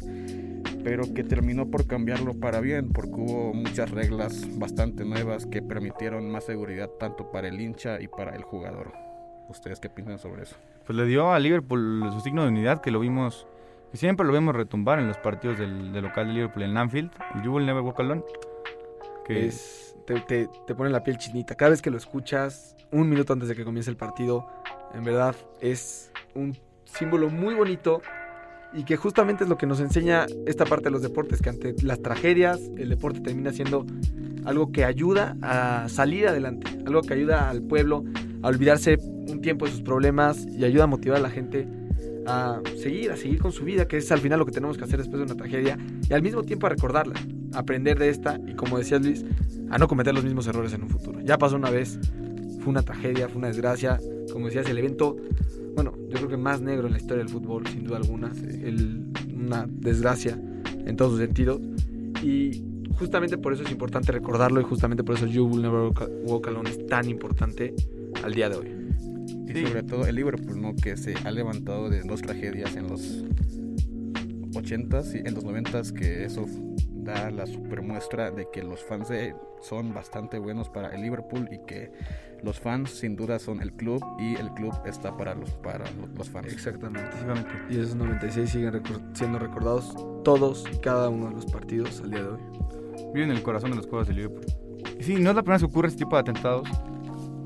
pero 0.82 1.12
que 1.14 1.22
terminó 1.22 1.70
por 1.70 1.86
cambiarlo 1.86 2.34
para 2.34 2.60
bien 2.60 2.88
porque 2.90 3.14
hubo 3.14 3.54
muchas 3.54 3.90
reglas 3.90 4.58
bastante 4.58 5.04
nuevas 5.04 5.46
que 5.46 5.62
permitieron 5.62 6.30
más 6.30 6.44
seguridad 6.44 6.88
tanto 6.98 7.30
para 7.30 7.48
el 7.48 7.60
hincha 7.60 8.00
y 8.00 8.08
para 8.08 8.34
el 8.34 8.42
jugador. 8.42 8.92
¿Ustedes 9.48 9.80
qué 9.80 9.90
piensan 9.90 10.18
sobre 10.18 10.44
eso? 10.44 10.56
Pues 10.86 10.96
le 10.96 11.04
dio 11.06 11.32
a 11.32 11.38
Liverpool 11.38 12.08
su 12.12 12.20
signo 12.20 12.42
de 12.42 12.48
unidad 12.48 12.80
que 12.80 12.90
lo 12.90 13.00
vimos 13.00 13.46
que 13.90 13.96
siempre 13.96 14.24
lo 14.24 14.32
vemos 14.32 14.54
retumbar 14.54 15.00
en 15.00 15.08
los 15.08 15.16
partidos 15.16 15.58
del, 15.58 15.92
del 15.92 16.02
local 16.02 16.28
de 16.28 16.34
Liverpool 16.34 16.62
en 16.62 16.76
Anfield, 16.76 17.10
el 17.34 17.42
You 17.42 17.54
Will 17.54 17.66
Never 17.66 17.82
Walk 17.82 17.98
Alone. 17.98 18.22
Que 19.24 19.46
Es, 19.46 19.89
te, 20.14 20.20
te- 20.46 20.48
te 20.66 20.74
pone 20.74 20.90
la 20.90 21.02
piel 21.04 21.18
chinita. 21.18 21.54
Cada 21.54 21.70
vez 21.70 21.82
que 21.82 21.90
lo 21.90 21.96
escuchas, 21.96 22.76
un 22.90 23.08
minuto 23.08 23.32
antes 23.32 23.48
de 23.48 23.54
que 23.54 23.64
comience 23.64 23.90
el 23.90 23.96
partido, 23.96 24.46
en 24.94 25.04
verdad 25.04 25.36
es 25.60 26.10
un 26.34 26.56
símbolo 26.84 27.30
muy 27.30 27.54
bonito 27.54 28.02
y 28.72 28.84
que 28.84 28.96
justamente 28.96 29.44
es 29.44 29.50
lo 29.50 29.56
que 29.56 29.66
nos 29.66 29.80
enseña 29.80 30.26
esta 30.46 30.64
parte 30.64 30.84
de 30.84 30.90
los 30.90 31.02
deportes, 31.02 31.40
que 31.40 31.50
ante 31.50 31.74
las 31.82 32.00
tragedias 32.02 32.60
el 32.76 32.88
deporte 32.88 33.20
termina 33.20 33.52
siendo 33.52 33.86
algo 34.44 34.72
que 34.72 34.84
ayuda 34.84 35.36
a 35.42 35.88
salir 35.88 36.26
adelante, 36.26 36.66
algo 36.86 37.02
que 37.02 37.14
ayuda 37.14 37.48
al 37.50 37.62
pueblo 37.62 38.04
a 38.42 38.48
olvidarse 38.48 38.96
un 39.28 39.40
tiempo 39.42 39.66
de 39.66 39.72
sus 39.72 39.82
problemas 39.82 40.46
y 40.46 40.64
ayuda 40.64 40.84
a 40.84 40.86
motivar 40.86 41.18
a 41.18 41.22
la 41.22 41.30
gente 41.30 41.68
a 42.26 42.60
seguir, 42.76 43.10
a 43.12 43.16
seguir 43.16 43.40
con 43.40 43.52
su 43.52 43.64
vida, 43.64 43.86
que 43.88 43.96
es 43.98 44.10
al 44.12 44.18
final 44.20 44.38
lo 44.38 44.46
que 44.46 44.52
tenemos 44.52 44.76
que 44.78 44.84
hacer 44.84 44.98
después 44.98 45.18
de 45.18 45.24
una 45.24 45.34
tragedia 45.36 45.76
y 46.08 46.12
al 46.12 46.22
mismo 46.22 46.42
tiempo 46.42 46.66
a 46.66 46.70
recordarla, 46.70 47.14
aprender 47.54 47.98
de 47.98 48.08
esta 48.10 48.38
y 48.46 48.54
como 48.54 48.78
decías 48.78 49.02
Luis, 49.04 49.24
a 49.70 49.78
no 49.78 49.88
cometer 49.88 50.14
los 50.14 50.24
mismos 50.24 50.46
errores 50.46 50.72
en 50.72 50.82
un 50.82 50.88
futuro. 50.90 51.20
Ya 51.20 51.38
pasó 51.38 51.56
una 51.56 51.70
vez, 51.70 51.98
fue 52.60 52.68
una 52.68 52.82
tragedia, 52.82 53.28
fue 53.28 53.38
una 53.38 53.48
desgracia, 53.48 53.98
como 54.32 54.46
decías, 54.46 54.68
el 54.68 54.78
evento, 54.78 55.16
bueno, 55.74 55.92
yo 56.08 56.16
creo 56.16 56.28
que 56.28 56.36
más 56.36 56.60
negro 56.60 56.86
en 56.86 56.92
la 56.92 56.98
historia 56.98 57.22
del 57.24 57.32
fútbol, 57.32 57.66
sin 57.66 57.84
duda 57.84 57.96
alguna, 57.98 58.32
el- 58.62 59.06
una 59.34 59.66
desgracia 59.68 60.38
en 60.86 60.96
todos 60.96 61.12
sus 61.12 61.20
sentidos 61.20 61.60
y 62.22 62.62
justamente 62.98 63.38
por 63.38 63.52
eso 63.52 63.62
es 63.62 63.70
importante 63.70 64.12
recordarlo 64.12 64.60
y 64.60 64.64
justamente 64.64 65.02
por 65.04 65.16
eso 65.16 65.26
You 65.26 65.46
Will 65.46 65.62
Never 65.62 65.90
Walk- 66.26 66.46
Alone 66.48 66.70
es 66.70 66.86
tan 66.86 67.08
importante 67.08 67.74
al 68.22 68.34
día 68.34 68.48
de 68.50 68.56
hoy. 68.56 68.68
Y 69.48 69.66
sobre 69.66 69.82
todo 69.82 70.06
el 70.06 70.14
Liverpool, 70.14 70.60
¿no? 70.60 70.74
Que 70.76 70.96
se 70.96 71.14
ha 71.24 71.30
levantado 71.32 71.88
de 71.90 72.02
dos 72.02 72.22
tragedias 72.22 72.76
en 72.76 72.86
los 72.86 73.24
80s 74.52 75.14
y 75.14 75.18
en 75.26 75.34
los 75.34 75.44
90s, 75.44 75.92
que 75.92 76.24
eso 76.24 76.44
da 77.02 77.30
la 77.30 77.46
super 77.46 77.82
muestra 77.82 78.30
de 78.30 78.46
que 78.52 78.62
los 78.62 78.82
fans 78.84 79.08
de- 79.08 79.34
son 79.62 79.92
bastante 79.94 80.38
buenos 80.38 80.68
para 80.68 80.88
el 80.94 81.02
Liverpool 81.02 81.48
y 81.50 81.58
que 81.66 81.92
los 82.42 82.58
fans 82.58 82.90
sin 82.90 83.16
duda 83.16 83.38
son 83.38 83.60
el 83.60 83.72
club 83.72 84.02
y 84.18 84.34
el 84.36 84.50
club 84.54 84.72
está 84.86 85.16
para 85.16 85.34
los, 85.34 85.50
para 85.56 85.84
lo- 85.92 86.06
los 86.16 86.28
fans. 86.30 86.52
Exactamente. 86.52 87.10
Y 87.68 87.78
esos 87.78 87.94
96 87.96 88.48
siguen 88.50 88.82
siendo 89.14 89.38
recordados 89.38 89.94
todos 90.24 90.64
y 90.72 90.78
cada 90.78 91.08
uno 91.08 91.28
de 91.28 91.34
los 91.34 91.46
partidos 91.46 92.00
al 92.00 92.10
día 92.10 92.22
de 92.22 92.28
hoy. 92.28 92.40
vive 93.14 93.24
en 93.24 93.30
el 93.32 93.42
corazón 93.42 93.70
de 93.70 93.76
los 93.76 93.86
juegos 93.86 94.06
de 94.08 94.14
Liverpool. 94.14 94.44
Y 94.98 95.02
sí, 95.02 95.14
no 95.14 95.30
es 95.30 95.36
la 95.36 95.42
primera 95.42 95.54
vez 95.56 95.62
que 95.62 95.66
ocurre 95.70 95.88
este 95.88 95.98
tipo 96.04 96.14
de 96.16 96.20
atentados 96.20 96.68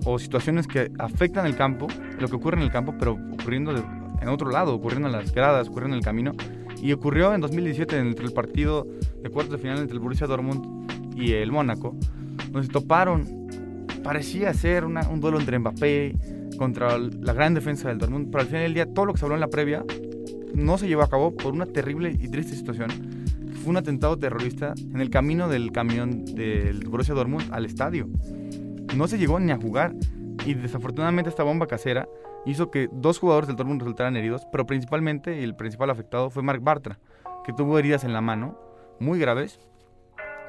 o 0.04 0.18
situaciones 0.18 0.66
que 0.66 0.90
afectan 0.98 1.46
el 1.46 1.56
campo, 1.56 1.86
lo 2.20 2.28
que 2.28 2.36
ocurre 2.36 2.58
en 2.58 2.64
el 2.64 2.70
campo, 2.70 2.94
pero 2.98 3.12
ocurriendo 3.12 3.72
de- 3.72 3.82
en 4.20 4.28
otro 4.28 4.50
lado, 4.50 4.74
ocurriendo 4.74 5.08
en 5.08 5.12
las 5.12 5.32
gradas, 5.32 5.68
ocurriendo 5.68 5.94
en 5.96 5.98
el 6.00 6.04
camino. 6.04 6.32
Y 6.84 6.92
ocurrió 6.92 7.32
en 7.32 7.40
2017 7.40 7.98
entre 7.98 8.26
el 8.26 8.32
partido 8.34 8.86
de 9.22 9.30
cuartos 9.30 9.52
de 9.52 9.58
final 9.58 9.78
entre 9.78 9.94
el 9.94 10.00
Borussia 10.00 10.26
Dortmund 10.26 11.16
y 11.16 11.32
el 11.32 11.50
Mónaco, 11.50 11.96
donde 12.50 12.66
se 12.66 12.72
toparon. 12.74 13.48
Parecía 14.02 14.52
ser 14.52 14.84
un 14.84 15.20
duelo 15.20 15.40
entre 15.40 15.58
Mbappé 15.58 16.14
contra 16.58 16.98
la 16.98 17.32
gran 17.32 17.54
defensa 17.54 17.88
del 17.88 17.96
Dortmund, 17.96 18.28
pero 18.30 18.42
al 18.42 18.48
final 18.48 18.62
del 18.64 18.74
día 18.74 18.84
todo 18.84 19.06
lo 19.06 19.14
que 19.14 19.18
se 19.18 19.24
habló 19.24 19.34
en 19.34 19.40
la 19.40 19.48
previa 19.48 19.82
no 20.52 20.76
se 20.76 20.86
llevó 20.86 21.00
a 21.00 21.08
cabo 21.08 21.34
por 21.34 21.54
una 21.54 21.64
terrible 21.64 22.14
y 22.20 22.28
triste 22.28 22.54
situación. 22.54 22.90
Fue 23.62 23.70
un 23.70 23.78
atentado 23.78 24.18
terrorista 24.18 24.74
en 24.76 25.00
el 25.00 25.08
camino 25.08 25.48
del 25.48 25.72
camión 25.72 26.26
del 26.26 26.86
Borussia 26.86 27.14
Dortmund 27.14 27.48
al 27.50 27.64
estadio. 27.64 28.10
No 28.94 29.08
se 29.08 29.16
llegó 29.16 29.40
ni 29.40 29.52
a 29.52 29.56
jugar 29.56 29.94
y 30.44 30.52
desafortunadamente 30.52 31.30
esta 31.30 31.44
bomba 31.44 31.66
casera 31.66 32.06
hizo 32.46 32.70
que 32.70 32.88
dos 32.92 33.18
jugadores 33.18 33.46
del 33.46 33.56
Dortmund 33.56 33.80
resultaran 33.80 34.16
heridos, 34.16 34.46
pero 34.50 34.66
principalmente 34.66 35.42
el 35.42 35.54
principal 35.54 35.90
afectado 35.90 36.30
fue 36.30 36.42
Mark 36.42 36.60
Bartra, 36.62 36.98
que 37.44 37.52
tuvo 37.52 37.78
heridas 37.78 38.04
en 38.04 38.12
la 38.12 38.20
mano 38.20 38.58
muy 39.00 39.18
graves, 39.18 39.60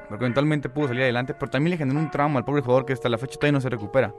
porque 0.08 0.24
eventualmente 0.24 0.68
pudo 0.68 0.88
salir 0.88 1.02
adelante, 1.02 1.34
pero 1.34 1.50
también 1.50 1.72
le 1.72 1.78
generó 1.78 1.98
un 1.98 2.10
trauma 2.10 2.38
al 2.38 2.44
pobre 2.44 2.62
jugador 2.62 2.86
que 2.86 2.92
hasta 2.92 3.08
la 3.08 3.18
fecha 3.18 3.34
todavía 3.34 3.52
no 3.52 3.60
se 3.60 3.70
recupera. 3.70 4.14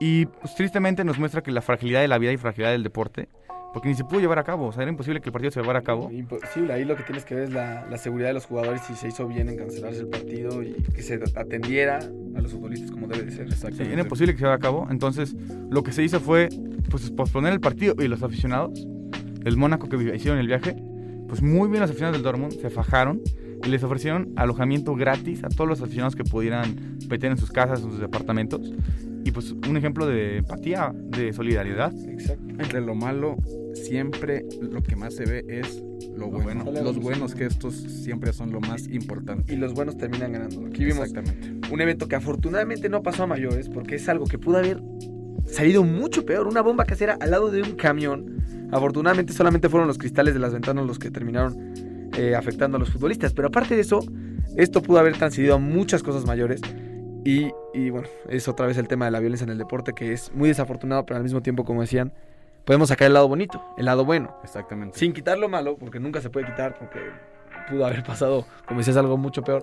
Y 0.00 0.26
pues, 0.26 0.54
tristemente 0.54 1.04
nos 1.04 1.18
muestra 1.18 1.42
que 1.42 1.50
la 1.50 1.62
fragilidad 1.62 2.00
de 2.00 2.08
la 2.08 2.18
vida 2.18 2.32
y 2.32 2.36
fragilidad 2.36 2.72
del 2.72 2.82
deporte, 2.82 3.28
porque 3.72 3.88
ni 3.88 3.94
se 3.94 4.04
pudo 4.04 4.20
llevar 4.20 4.38
a 4.38 4.44
cabo, 4.44 4.66
o 4.66 4.72
sea, 4.72 4.82
era 4.82 4.90
imposible 4.90 5.20
que 5.20 5.28
el 5.28 5.32
partido 5.32 5.50
se 5.50 5.60
llevara 5.60 5.80
a 5.80 5.82
cabo. 5.82 6.10
Imposible, 6.10 6.72
ahí 6.72 6.84
lo 6.84 6.96
que 6.96 7.02
tienes 7.02 7.24
que 7.24 7.34
ver 7.34 7.44
es 7.44 7.50
la, 7.50 7.86
la 7.88 7.98
seguridad 7.98 8.28
de 8.28 8.34
los 8.34 8.46
jugadores 8.46 8.82
si 8.82 8.94
se 8.94 9.08
hizo 9.08 9.26
bien 9.26 9.48
en 9.48 9.56
cancelarse 9.56 10.00
el 10.00 10.08
partido 10.08 10.62
y 10.62 10.74
que 10.94 11.02
se 11.02 11.20
atendiera 11.34 11.98
a 11.98 12.40
los 12.40 12.52
futbolistas 12.52 12.90
como 12.90 13.08
debe 13.08 13.24
de 13.24 13.32
ser. 13.32 13.52
Sí, 13.52 13.82
era 13.82 14.02
imposible 14.02 14.32
que 14.32 14.38
se 14.38 14.44
llevara 14.44 14.56
a 14.56 14.60
cabo. 14.60 14.88
Entonces, 14.90 15.34
lo 15.70 15.82
que 15.82 15.92
se 15.92 16.02
hizo 16.02 16.20
fue 16.20 16.48
pues, 16.90 17.10
posponer 17.10 17.52
el 17.52 17.60
partido 17.60 17.94
y 17.98 18.08
los 18.08 18.22
aficionados 18.22 18.86
del 19.42 19.56
Mónaco 19.56 19.88
que 19.88 19.96
hicieron 20.14 20.38
el 20.38 20.46
viaje, 20.46 20.76
pues 21.28 21.42
muy 21.42 21.68
bien 21.68 21.80
los 21.80 21.90
aficionados 21.90 22.16
del 22.16 22.22
Dortmund 22.22 22.52
se 22.60 22.70
fajaron 22.70 23.20
y 23.64 23.68
les 23.68 23.82
ofrecieron 23.82 24.32
alojamiento 24.36 24.94
gratis 24.94 25.44
a 25.44 25.48
todos 25.48 25.68
los 25.68 25.82
aficionados 25.82 26.16
que 26.16 26.24
pudieran 26.24 26.98
meter 27.08 27.30
en 27.30 27.36
sus 27.36 27.50
casas, 27.50 27.82
en 27.82 27.90
sus 27.90 28.00
departamentos. 28.00 28.72
Y 29.28 29.30
pues 29.30 29.52
un 29.52 29.76
ejemplo 29.76 30.06
de 30.06 30.38
empatía, 30.38 30.90
de 30.94 31.34
solidaridad. 31.34 31.92
Entre 32.58 32.80
lo 32.80 32.94
malo, 32.94 33.36
siempre 33.74 34.46
lo 34.58 34.82
que 34.82 34.96
más 34.96 35.16
se 35.16 35.26
ve 35.26 35.44
es 35.46 35.82
lo 36.16 36.30
bueno. 36.30 36.64
bueno. 36.64 36.82
Los 36.82 36.98
buenos 36.98 37.34
gestos 37.34 37.74
siempre 37.74 38.32
son 38.32 38.52
lo 38.52 38.60
más 38.60 38.88
importante. 38.88 39.52
Y 39.52 39.58
los 39.58 39.74
buenos 39.74 39.98
terminan 39.98 40.32
ganando. 40.32 40.64
Aquí 40.64 40.82
vimos 40.82 41.10
Exactamente. 41.10 41.68
un 41.70 41.78
evento 41.78 42.08
que 42.08 42.16
afortunadamente 42.16 42.88
no 42.88 43.02
pasó 43.02 43.24
a 43.24 43.26
mayores 43.26 43.68
porque 43.68 43.96
es 43.96 44.08
algo 44.08 44.24
que 44.24 44.38
pudo 44.38 44.56
haber 44.56 44.80
salido 45.44 45.84
mucho 45.84 46.24
peor. 46.24 46.46
Una 46.46 46.62
bomba 46.62 46.86
casera 46.86 47.18
al 47.20 47.30
lado 47.30 47.50
de 47.50 47.60
un 47.60 47.72
camión. 47.72 48.42
Afortunadamente 48.72 49.34
solamente 49.34 49.68
fueron 49.68 49.88
los 49.88 49.98
cristales 49.98 50.32
de 50.32 50.40
las 50.40 50.54
ventanas 50.54 50.86
los 50.86 50.98
que 50.98 51.10
terminaron 51.10 51.54
eh, 52.16 52.34
afectando 52.34 52.78
a 52.78 52.80
los 52.80 52.88
futbolistas. 52.88 53.34
Pero 53.34 53.48
aparte 53.48 53.74
de 53.74 53.82
eso, 53.82 54.00
esto 54.56 54.80
pudo 54.80 55.00
haber 55.00 55.18
transcedido 55.18 55.56
a 55.56 55.58
muchas 55.58 56.02
cosas 56.02 56.24
mayores. 56.24 56.62
Y, 57.28 57.52
y 57.74 57.90
bueno, 57.90 58.08
es 58.30 58.48
otra 58.48 58.64
vez 58.64 58.78
el 58.78 58.88
tema 58.88 59.04
de 59.04 59.10
la 59.10 59.20
violencia 59.20 59.44
en 59.44 59.50
el 59.50 59.58
deporte 59.58 59.92
que 59.92 60.14
es 60.14 60.32
muy 60.32 60.48
desafortunado, 60.48 61.04
pero 61.04 61.18
al 61.18 61.22
mismo 61.22 61.42
tiempo, 61.42 61.62
como 61.62 61.82
decían, 61.82 62.10
podemos 62.64 62.88
sacar 62.88 63.08
el 63.08 63.12
lado 63.12 63.28
bonito, 63.28 63.62
el 63.76 63.84
lado 63.84 64.06
bueno. 64.06 64.34
Exactamente. 64.42 64.98
Sin 64.98 65.12
quitar 65.12 65.36
lo 65.36 65.46
malo, 65.46 65.76
porque 65.76 66.00
nunca 66.00 66.22
se 66.22 66.30
puede 66.30 66.46
quitar, 66.46 66.78
porque 66.78 67.00
pudo 67.68 67.84
haber 67.84 68.02
pasado, 68.02 68.46
como 68.66 68.80
decías, 68.80 68.96
algo 68.96 69.18
mucho 69.18 69.44
peor. 69.44 69.62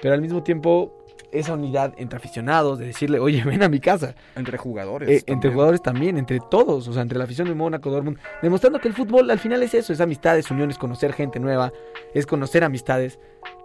Pero 0.00 0.14
al 0.14 0.20
mismo 0.20 0.44
tiempo, 0.44 1.04
esa 1.32 1.54
unidad 1.54 1.94
entre 1.96 2.16
aficionados, 2.16 2.78
de 2.78 2.86
decirle, 2.86 3.18
oye, 3.18 3.42
ven 3.44 3.64
a 3.64 3.68
mi 3.68 3.80
casa. 3.80 4.14
Entre 4.36 4.56
jugadores. 4.56 5.08
Eh, 5.08 5.24
entre 5.26 5.50
jugadores 5.50 5.82
también, 5.82 6.16
entre 6.16 6.38
todos, 6.48 6.86
o 6.86 6.92
sea, 6.92 7.02
entre 7.02 7.18
la 7.18 7.24
afición 7.24 7.48
de 7.48 7.56
Mónaco, 7.56 7.90
Dortmund, 7.90 8.18
demostrando 8.40 8.78
que 8.78 8.86
el 8.86 8.94
fútbol 8.94 9.28
al 9.32 9.40
final 9.40 9.64
es 9.64 9.74
eso, 9.74 9.92
es 9.92 10.00
amistades, 10.00 10.48
uniones, 10.52 10.78
conocer 10.78 11.12
gente 11.12 11.40
nueva, 11.40 11.72
es 12.14 12.24
conocer 12.24 12.62
amistades. 12.62 13.18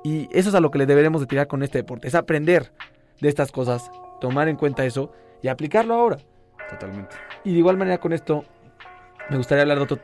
Y 0.04 0.30
eso 0.32 0.50
es 0.50 0.56
a 0.56 0.60
lo 0.60 0.72
que 0.72 0.80
le 0.80 0.88
deberemos 0.88 1.22
de 1.22 1.28
tirar 1.28 1.46
con 1.46 1.62
este 1.62 1.78
deporte, 1.78 2.08
es 2.08 2.16
aprender 2.16 2.72
de 3.22 3.29
estas 3.29 3.51
cosas, 3.51 3.91
tomar 4.22 4.48
en 4.48 4.55
cuenta 4.55 4.86
eso 4.86 5.12
y 5.41 5.48
aplicarlo 5.48 5.93
ahora. 5.93 6.17
Totalmente. 6.69 7.15
Y 7.43 7.53
de 7.53 7.60
igual 7.60 7.77
manera 7.77 8.00
con 8.00 8.13
esto, 8.13 8.43
me 9.29 9.38
gustaría 9.38 9.63
hablar 9.63 9.77
de 9.77 9.84
otro 9.84 10.00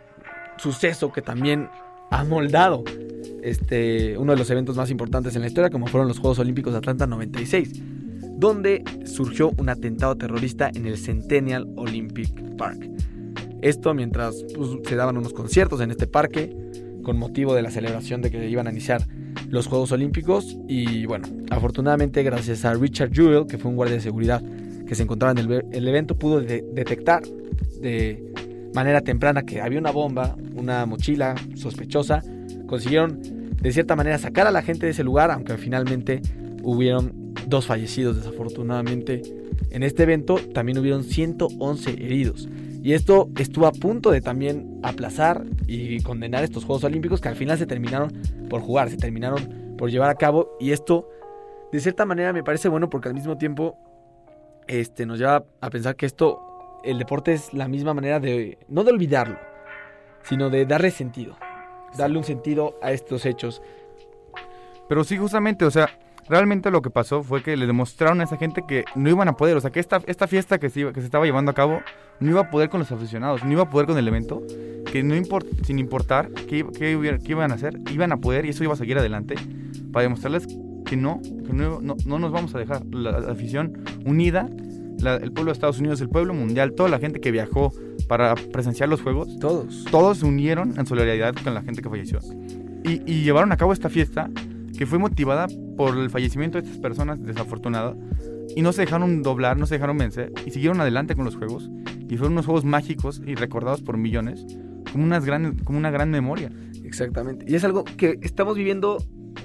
suceso 0.58 1.12
que 1.12 1.22
también 1.22 1.70
ha 2.12 2.24
moldado 2.24 2.84
este, 3.42 4.18
uno 4.18 4.34
de 4.34 4.38
los 4.38 4.50
eventos 4.50 4.76
más 4.76 4.92
importantes 4.92 5.36
en 5.36 5.42
la 5.42 5.48
historia, 5.48 5.70
como 5.70 5.88
fueron 5.88 6.08
los 6.08 6.20
Juegos 6.20 6.40
Olímpicos 6.40 6.74
de 6.74 6.80
Atlanta 6.80 7.08
96, 7.08 7.82
donde 8.38 8.84
surgió 9.06 9.52
un 9.58 9.70
atentado 9.70 10.16
terrorista 10.16 10.70
en 10.74 10.86
el 10.86 10.98
Centennial 10.98 11.68
Olympic 11.78 12.58
Park. 12.58 12.90
Esto 13.62 13.94
mientras 13.94 14.44
pues, 14.56 14.70
se 14.84 14.96
daban 14.96 15.18
unos 15.18 15.34
conciertos 15.34 15.82
en 15.82 15.92
este 15.92 16.08
parque 16.08 16.56
con 17.04 17.18
motivo 17.18 17.56
de 17.56 17.62
la 17.62 17.72
celebración 17.72 18.22
de 18.22 18.32
que 18.32 18.50
iban 18.50 18.68
a 18.68 18.72
iniciar 18.72 19.08
los 19.50 19.68
Juegos 19.68 19.92
Olímpicos 19.92 20.58
y 20.68 21.06
bueno, 21.06 21.28
afortunadamente 21.50 22.24
gracias 22.24 22.64
a 22.66 22.74
Richard 22.74 23.12
Jewell, 23.14 23.48
que 23.48 23.58
fue 23.58 23.70
un 23.70 23.76
guardia 23.78 23.96
de 23.98 24.02
seguridad 24.02 24.42
que 24.88 24.96
se 24.96 25.04
encontraba 25.04 25.32
en 25.32 25.38
el, 25.40 25.48
ve- 25.48 25.66
el 25.72 25.88
evento, 25.88 26.16
pudo 26.18 26.42
de- 26.42 26.64
detectar 26.74 27.22
de 27.82 28.24
manera 28.74 29.02
temprana 29.02 29.44
que 29.44 29.62
había 29.62 29.80
una 29.80 29.92
bomba, 29.92 30.36
una 30.56 30.86
mochila 30.86 31.36
sospechosa. 31.56 32.24
Consiguieron 32.68 33.20
de 33.62 33.72
cierta 33.74 33.96
manera 33.96 34.18
sacar 34.18 34.48
a 34.48 34.52
la 34.52 34.62
gente 34.62 34.86
de 34.86 34.92
ese 34.94 35.04
lugar, 35.04 35.32
aunque 35.32 35.58
finalmente 35.58 36.22
hubieron 36.64 37.34
dos 37.48 37.66
fallecidos 37.66 38.18
desafortunadamente. 38.18 39.22
En 39.72 39.84
este 39.84 40.04
evento 40.04 40.36
también 40.54 40.78
hubieron 40.78 41.04
111 41.04 41.92
heridos. 41.92 42.48
Y 42.84 42.94
esto 42.94 43.30
estuvo 43.38 43.68
a 43.68 43.72
punto 43.72 44.10
de 44.12 44.22
también 44.22 44.80
aplazar 44.84 45.46
y 45.68 46.00
condenar 46.02 46.44
estos 46.44 46.66
Juegos 46.66 46.84
Olímpicos 46.84 47.22
que 47.22 47.30
al 47.30 47.36
final 47.36 47.58
se 47.58 47.66
terminaron 47.68 48.12
por 48.52 48.62
jugar, 48.62 48.90
se 48.90 48.98
terminaron 48.98 49.76
por 49.78 49.90
llevar 49.90 50.10
a 50.10 50.16
cabo. 50.16 50.58
Y 50.60 50.74
esto, 50.74 51.10
de 51.72 51.80
cierta 51.80 52.06
manera, 52.06 52.34
me 52.34 52.44
parece 52.44 52.68
bueno 52.68 52.90
porque 52.90 53.08
al 53.08 53.14
mismo 53.16 53.38
tiempo 53.38 53.78
este, 54.68 55.06
nos 55.06 55.20
lleva 55.20 55.46
a 55.62 55.70
pensar 55.70 55.96
que 55.96 56.06
esto, 56.06 56.82
el 56.84 57.00
deporte 57.00 57.32
es 57.32 57.54
la 57.54 57.70
misma 57.70 57.94
manera 57.94 58.20
de, 58.20 58.58
no 58.68 58.84
de 58.84 58.92
olvidarlo, 58.92 59.40
sino 60.24 60.50
de 60.50 60.66
darle 60.66 60.92
sentido. 60.92 61.38
Darle 61.98 62.18
un 62.18 62.26
sentido 62.26 62.78
a 62.82 62.92
estos 62.92 63.26
hechos. 63.26 63.62
Pero 64.90 65.06
sí, 65.06 65.18
justamente, 65.18 65.64
o 65.64 65.72
sea, 65.72 65.88
realmente 66.30 66.72
lo 66.72 66.82
que 66.82 66.90
pasó 66.90 67.24
fue 67.24 67.44
que 67.44 67.58
le 67.58 67.68
demostraron 67.68 68.22
a 68.22 68.24
esa 68.24 68.38
gente 68.38 68.64
que 68.68 68.86
no 68.96 69.10
iban 69.10 69.28
a 69.28 69.34
poder, 69.34 69.58
o 69.58 69.62
sea, 69.62 69.72
que 69.72 69.80
esta, 69.80 70.02
esta 70.08 70.28
fiesta 70.28 70.60
que 70.60 70.70
se, 70.70 70.82
iba- 70.82 70.94
que 70.94 71.02
se 71.02 71.06
estaba 71.06 71.26
llevando 71.26 71.52
a 71.52 71.54
cabo 71.54 71.82
no 72.20 72.30
iba 72.30 72.42
a 72.42 72.50
poder 72.50 72.70
con 72.70 72.80
los 72.80 72.92
aficionados, 72.92 73.44
no 73.44 73.52
iba 73.52 73.64
a 73.64 73.70
poder 73.70 73.88
con 73.88 73.98
el 73.98 74.08
evento, 74.08 74.42
que 74.92 75.04
no 75.04 75.16
import- 75.16 75.64
sin 75.66 75.80
importar 75.80 76.30
qué, 76.32 76.66
qué 76.78 76.92
iban 77.28 77.52
a 77.52 77.56
hacer, 77.56 77.80
iban 77.92 78.12
a 78.12 78.18
poder 78.18 78.46
y 78.46 78.50
eso 78.50 78.64
iba 78.64 78.74
a 78.74 78.78
seguir 78.78 78.98
adelante 78.98 79.36
para 79.92 80.04
demostrarles 80.04 80.48
que 80.86 80.96
no, 80.98 81.22
que 81.46 81.54
no, 81.54 81.82
no- 81.82 81.96
no 82.06 82.20
nos 82.20 82.32
vamos 82.32 82.54
a 82.56 82.60
dejar. 82.60 82.86
La, 82.92 83.20
la 83.20 83.32
afición 83.32 83.84
unida, 84.06 84.50
la- 85.00 85.16
el 85.16 85.32
pueblo 85.32 85.52
de 85.52 85.54
Estados 85.54 85.80
Unidos, 85.80 86.00
el 86.02 86.10
pueblo 86.10 86.34
mundial, 86.34 86.74
toda 86.74 86.90
la 86.90 87.00
gente 87.00 87.20
que 87.20 87.32
viajó 87.32 87.72
para 88.08 88.36
presenciar 88.36 88.90
los 88.90 89.02
juegos, 89.02 89.40
todos, 89.40 89.86
todos 89.90 90.18
se 90.20 90.26
unieron 90.26 90.78
en 90.78 90.86
solidaridad 90.86 91.34
con 91.44 91.54
la 91.54 91.62
gente 91.62 91.82
que 91.82 91.90
falleció. 91.90 92.20
Y, 92.84 93.02
y 93.06 93.24
llevaron 93.24 93.52
a 93.52 93.58
cabo 93.58 93.74
esta 93.74 93.90
fiesta 93.90 94.30
que 94.78 94.86
fue 94.86 95.00
motivada 95.00 95.48
por 95.78 95.98
el 95.98 96.10
fallecimiento 96.10 96.60
de 96.60 96.68
estas 96.68 96.80
personas 96.80 97.24
desafortunadas 97.24 97.96
y 98.56 98.62
no 98.62 98.74
se 98.74 98.82
dejaron 98.82 99.24
doblar, 99.24 99.58
no 99.58 99.66
se 99.66 99.76
dejaron 99.76 99.98
vencer 99.98 100.32
y 100.46 100.52
siguieron 100.52 100.82
adelante 100.82 101.16
con 101.16 101.26
los 101.26 101.36
juegos 101.36 101.70
y 102.10 102.18
fueron 102.18 102.34
unos 102.34 102.46
juegos 102.46 102.66
mágicos 102.66 103.22
y 103.26 103.36
recordados 103.36 103.82
por 103.82 103.98
millones 103.98 104.46
como, 104.92 105.04
unas 105.04 105.26
gran, 105.26 105.58
como 105.60 105.78
una 105.78 105.92
gran 105.92 106.12
memoria. 106.12 106.52
Exactamente. 106.84 107.46
Y 107.48 107.56
es 107.56 107.64
algo 107.64 107.84
que 107.84 108.20
estamos 108.22 108.58
viviendo 108.58 108.98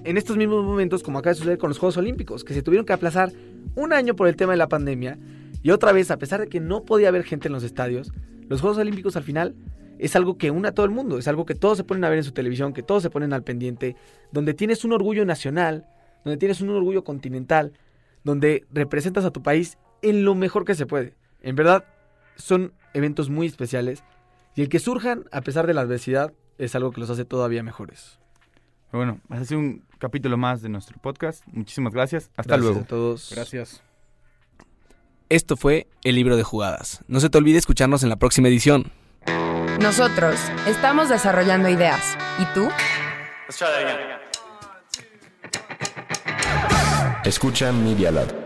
en 0.04 0.16
estos 0.16 0.36
mismos 0.36 0.64
momentos, 0.64 1.02
como 1.02 1.18
acaba 1.18 1.32
de 1.32 1.38
suceder 1.38 1.58
con 1.58 1.68
los 1.68 1.78
Juegos 1.78 1.96
Olímpicos, 1.96 2.44
que 2.44 2.54
se 2.54 2.62
tuvieron 2.62 2.84
que 2.84 2.92
aplazar 2.92 3.32
un 3.74 3.92
año 3.92 4.16
por 4.16 4.28
el 4.28 4.36
tema 4.36 4.52
de 4.52 4.58
la 4.58 4.68
pandemia. 4.68 5.18
Y 5.62 5.70
otra 5.70 5.92
vez, 5.92 6.10
a 6.10 6.18
pesar 6.18 6.40
de 6.40 6.48
que 6.48 6.60
no 6.60 6.84
podía 6.84 7.08
haber 7.08 7.24
gente 7.24 7.48
en 7.48 7.52
los 7.52 7.62
estadios, 7.62 8.12
los 8.48 8.60
Juegos 8.60 8.78
Olímpicos 8.78 9.16
al 9.16 9.22
final 9.22 9.54
es 9.98 10.16
algo 10.16 10.36
que 10.38 10.50
une 10.50 10.68
a 10.68 10.72
todo 10.72 10.86
el 10.86 10.92
mundo, 10.92 11.18
es 11.18 11.28
algo 11.28 11.46
que 11.46 11.54
todos 11.54 11.76
se 11.76 11.84
ponen 11.84 12.04
a 12.04 12.08
ver 12.08 12.18
en 12.18 12.24
su 12.24 12.32
televisión, 12.32 12.72
que 12.72 12.82
todos 12.82 13.02
se 13.02 13.10
ponen 13.10 13.32
al 13.32 13.42
pendiente, 13.42 13.96
donde 14.32 14.54
tienes 14.54 14.84
un 14.84 14.92
orgullo 14.92 15.24
nacional, 15.24 15.86
donde 16.24 16.38
tienes 16.38 16.60
un 16.60 16.70
orgullo 16.70 17.04
continental, 17.04 17.72
donde 18.24 18.66
representas 18.70 19.24
a 19.24 19.30
tu 19.30 19.42
país 19.42 19.78
en 20.02 20.24
lo 20.24 20.34
mejor 20.34 20.64
que 20.64 20.74
se 20.74 20.86
puede. 20.86 21.14
En 21.40 21.56
verdad, 21.56 21.84
son 22.36 22.72
eventos 22.94 23.30
muy 23.30 23.46
especiales 23.46 24.02
y 24.54 24.62
el 24.62 24.68
que 24.68 24.78
surjan 24.78 25.24
a 25.32 25.40
pesar 25.42 25.66
de 25.66 25.74
la 25.74 25.82
adversidad 25.82 26.32
es 26.58 26.74
algo 26.74 26.90
que 26.90 27.00
los 27.00 27.10
hace 27.10 27.24
todavía 27.24 27.62
mejores. 27.62 28.18
Bueno, 28.92 29.20
ha 29.28 29.44
sido 29.44 29.60
un 29.60 29.84
capítulo 29.98 30.36
más 30.36 30.62
de 30.62 30.68
nuestro 30.68 30.98
podcast. 31.00 31.44
Muchísimas 31.48 31.92
gracias. 31.92 32.30
Hasta 32.36 32.54
Gracias 32.54 32.60
luego. 32.60 32.80
a 32.80 32.84
todos. 32.84 33.30
Gracias. 33.34 33.82
Esto 35.28 35.56
fue 35.56 35.88
El 36.04 36.14
Libro 36.14 36.36
de 36.36 36.44
Jugadas. 36.44 37.04
No 37.08 37.20
se 37.20 37.28
te 37.28 37.36
olvide 37.36 37.58
escucharnos 37.58 38.02
en 38.02 38.08
la 38.08 38.16
próxima 38.16 38.48
edición. 38.48 38.92
Nosotros 39.80 40.40
estamos 40.66 41.08
desarrollando 41.08 41.68
ideas. 41.68 42.16
¿Y 42.38 42.44
tú? 42.54 42.68
Escucha 47.24 47.72
Media 47.72 48.10
Lab. 48.10 48.45